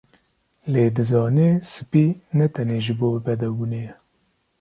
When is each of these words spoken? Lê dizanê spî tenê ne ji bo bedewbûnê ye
Lê 0.73 0.85
dizanê 0.97 1.49
spî 1.71 2.05
tenê 2.55 2.65
ne 2.69 2.77
ji 2.85 2.93
bo 2.99 3.09
bedewbûnê 3.25 3.81
ye 3.85 3.93